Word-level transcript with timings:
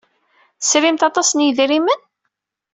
Tesrimt 0.59 1.01
aṭas 1.09 1.29
n 1.33 1.43
yidrimen? 1.45 2.01